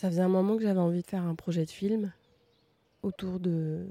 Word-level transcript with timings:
Ça 0.00 0.08
faisait 0.08 0.22
un 0.22 0.28
moment 0.28 0.56
que 0.56 0.62
j'avais 0.62 0.80
envie 0.80 1.02
de 1.02 1.06
faire 1.06 1.24
un 1.24 1.34
projet 1.34 1.66
de 1.66 1.70
film 1.70 2.10
autour 3.02 3.38
de, 3.38 3.86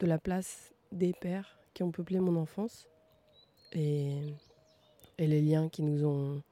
la 0.00 0.16
place 0.16 0.72
des 0.92 1.12
pères 1.12 1.58
qui 1.74 1.82
ont 1.82 1.90
peuplé 1.90 2.20
mon 2.20 2.36
enfance 2.36 2.88
et, 3.74 4.32
les 5.18 5.42
liens 5.42 5.68
qui 5.68 5.82
nous 5.82 6.06
ont 6.06 6.42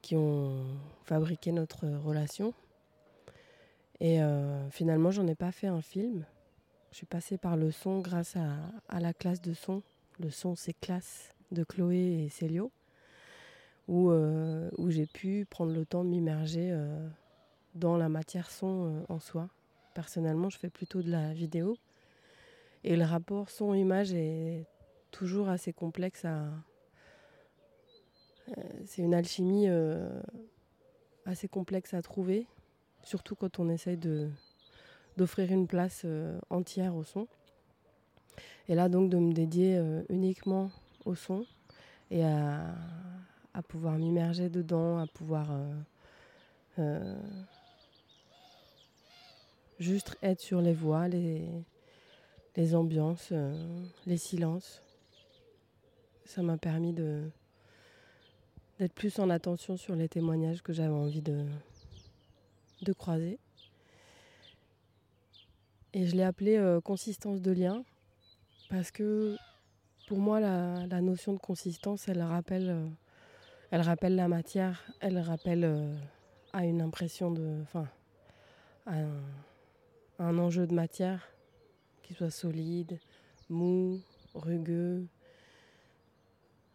qui 0.00 0.14
ont 0.14 0.64
fabriqué 1.06 1.50
notre 1.50 1.88
relation. 1.88 2.54
Et 3.98 4.22
euh, 4.22 4.70
finalement, 4.70 5.10
j'en 5.10 5.26
ai 5.26 5.34
pas 5.34 5.50
fait 5.50 5.66
un 5.66 5.82
film. 5.82 6.24
Je 6.92 6.98
suis 6.98 7.06
passée 7.06 7.36
par 7.36 7.56
le 7.56 7.72
son 7.72 7.98
grâce 7.98 8.36
à, 8.36 9.00
la 9.00 9.12
classe 9.12 9.40
de 9.40 9.54
son. 9.54 9.82
Le 10.20 10.30
son, 10.30 10.54
c'est 10.54 10.78
classe 10.78 11.34
de 11.50 11.64
Chloé 11.64 12.26
et 12.26 12.28
Célio, 12.28 12.70
où, 13.88 14.12
euh, 14.12 14.70
j'ai 14.86 15.06
pu 15.06 15.48
prendre 15.50 15.72
le 15.72 15.84
temps 15.84 16.04
de 16.04 16.10
m'immerger 16.10 16.70
euh, 16.70 17.08
dans 17.76 17.96
la 17.96 18.08
matière 18.08 18.50
son 18.50 18.86
euh, 18.86 19.04
en 19.08 19.20
soi. 19.20 19.48
Personnellement, 19.94 20.50
je 20.50 20.58
fais 20.58 20.70
plutôt 20.70 21.02
de 21.02 21.10
la 21.10 21.32
vidéo. 21.32 21.76
Et 22.84 22.96
le 22.96 23.04
rapport 23.04 23.50
son-image 23.50 24.12
est 24.12 24.66
toujours 25.10 25.48
assez 25.48 25.72
complexe 25.72 26.24
à. 26.24 26.46
euh, 28.48 28.62
C'est 28.84 29.02
une 29.02 29.14
alchimie 29.14 29.68
euh, 29.68 30.20
assez 31.24 31.48
complexe 31.48 31.94
à 31.94 32.02
trouver, 32.02 32.46
surtout 33.02 33.34
quand 33.34 33.58
on 33.58 33.68
essaye 33.68 33.96
de 33.96 34.30
d'offrir 35.16 35.50
une 35.50 35.66
place 35.66 36.04
entière 36.50 36.94
au 36.94 37.02
son. 37.02 37.26
Et 38.68 38.74
là, 38.74 38.90
donc, 38.90 39.08
de 39.08 39.16
me 39.16 39.32
dédier 39.32 39.80
uniquement 40.10 40.70
au 41.06 41.14
son 41.14 41.46
et 42.10 42.22
à, 42.22 42.74
à 43.54 43.62
pouvoir 43.62 43.96
m'immerger 43.96 44.50
dedans, 44.50 44.98
à 44.98 45.06
pouvoir 45.06 45.48
juste 49.78 50.16
être 50.22 50.40
sur 50.40 50.60
les 50.60 50.72
voix, 50.72 51.08
les, 51.08 51.42
les 52.56 52.74
ambiances, 52.74 53.28
euh, 53.32 53.54
les 54.06 54.16
silences. 54.16 54.82
Ça 56.24 56.42
m'a 56.42 56.56
permis 56.56 56.92
de 56.92 57.30
d'être 58.78 58.92
plus 58.92 59.18
en 59.18 59.30
attention 59.30 59.78
sur 59.78 59.96
les 59.96 60.06
témoignages 60.06 60.60
que 60.60 60.74
j'avais 60.74 60.92
envie 60.92 61.22
de, 61.22 61.46
croiser. 62.98 63.38
Et 65.94 66.06
je 66.06 66.14
l'ai 66.14 66.24
appelé 66.24 66.58
euh, 66.58 66.82
consistance 66.82 67.40
de 67.40 67.52
lien 67.52 67.82
parce 68.68 68.90
que 68.90 69.34
pour 70.06 70.18
moi, 70.18 70.40
la, 70.40 71.00
notion 71.00 71.32
de 71.32 71.38
consistance, 71.38 72.06
elle 72.06 72.20
rappelle, 72.20 72.68
euh, 72.68 72.86
elle 73.70 73.80
rappelle 73.80 74.14
la 74.14 74.28
matière, 74.28 74.84
elle 75.00 75.18
rappelle 75.18 75.96
à 76.52 76.66
une 76.66 76.82
impression 76.82 77.30
de. 77.30 77.62
Enfin, 77.62 77.88
un 80.18 80.38
enjeu 80.38 80.66
de 80.66 80.74
matière 80.74 81.28
qui 82.02 82.14
soit 82.14 82.30
solide, 82.30 82.98
mou, 83.48 84.00
rugueux, 84.34 85.06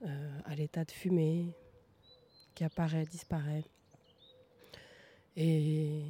euh, 0.03 0.39
à 0.45 0.55
l'état 0.55 0.83
de 0.83 0.91
fumée, 0.91 1.55
qui 2.55 2.63
apparaît, 2.63 3.05
disparaît. 3.05 3.63
Et, 5.37 6.03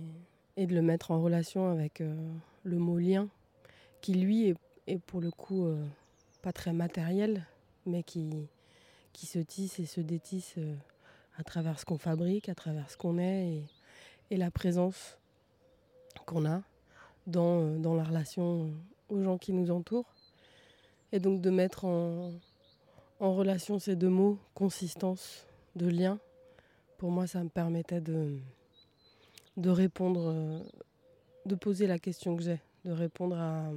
de 0.58 0.76
le 0.76 0.82
mettre 0.84 1.10
en 1.10 1.20
relation 1.20 1.70
avec 1.72 2.02
euh, 2.02 2.16
le 2.64 2.78
mot 2.78 3.00
lien, 3.00 3.28
qui 4.02 4.14
lui 4.14 4.54
est, 4.88 5.00
pour 5.00 5.20
le 5.20 5.32
coup 5.32 5.66
euh, 5.66 5.84
pas 6.44 6.54
très 6.54 6.72
matériel, 6.72 7.48
mais 7.86 8.04
qui, 8.04 8.48
se 9.16 9.40
tisse 9.40 9.80
et 9.80 9.86
se 9.86 10.02
détisse 10.02 10.56
à 11.38 11.44
travers 11.44 11.80
ce 11.80 11.86
qu'on 11.86 11.98
fabrique, 11.98 12.50
à 12.50 12.56
travers 12.56 12.90
ce 12.90 12.98
qu'on 12.98 13.18
est 13.18 13.64
et 14.30 14.38
la 14.38 14.52
présence 14.52 15.18
qu'on 16.26 16.46
a 16.46 16.62
dans, 17.32 17.62
euh, 17.62 17.78
dans 17.78 17.96
la 17.96 18.04
relation 18.04 18.72
aux 19.10 19.22
gens 19.24 19.38
qui 19.38 19.54
nous 19.54 19.72
entourent. 19.72 20.14
Et 21.12 21.20
donc 21.20 21.42
de 21.42 21.50
mettre 21.50 21.86
en, 21.86 22.32
relation 23.20 23.80
ces 23.80 23.96
deux 23.96 24.10
mots, 24.10 24.40
consistance, 24.54 25.46
de 25.76 25.88
lien, 25.88 26.20
pour 26.98 27.12
moi 27.12 27.28
ça 27.28 27.44
me 27.44 27.50
permettait 27.50 28.02
de, 28.02 28.38
de 29.58 29.70
répondre, 29.70 30.22
euh, 30.28 30.60
de 31.46 31.56
poser 31.56 31.88
la 31.88 32.00
question 32.00 32.36
que 32.36 32.44
j'ai, 32.44 32.60
de 32.86 32.92
répondre 32.92 33.38
à, 33.38 33.72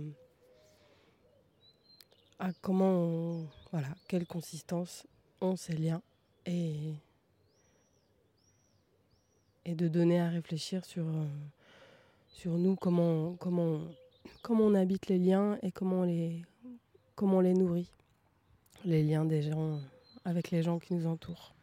à 2.38 2.52
comment, 2.62 2.90
on- 2.90 3.46
voilà, 3.70 3.88
quelle 4.08 4.26
consistance 4.26 5.06
ont 5.40 5.56
ces 5.56 5.74
liens 5.74 6.02
et, 6.46 6.94
et 9.64 9.74
de 9.74 9.88
donner 9.88 10.20
à 10.20 10.28
réfléchir 10.28 10.84
sur, 10.84 11.06
euh, 11.06 11.26
sur 12.34 12.58
nous, 12.58 12.74
comment, 12.74 13.36
comment, 13.36 13.80
comment 14.42 14.64
on 14.64 14.74
habite 14.74 15.06
les 15.06 15.18
liens 15.18 15.56
et 15.62 15.70
comment 15.70 16.00
on 16.00 16.02
les, 16.02 16.42
comment 17.14 17.38
on 17.38 17.40
les 17.40 17.54
nourrit, 17.54 17.88
les 18.84 19.02
liens 19.04 19.24
des 19.24 19.42
gens 19.42 19.78
avec 20.24 20.50
les 20.50 20.62
gens 20.62 20.78
qui 20.78 20.94
nous 20.94 21.06
entourent. 21.06 21.54